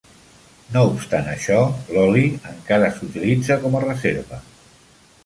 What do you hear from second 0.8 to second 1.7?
obstant això,